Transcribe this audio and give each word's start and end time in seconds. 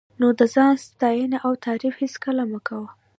نو 0.19 0.27
د 0.39 0.41
ځان 0.53 0.73
ستاینه 0.87 1.37
او 1.45 1.53
تعریف 1.65 1.93
هېڅکله 2.03 2.43
مه 2.51 2.59
کوه. 2.67 2.89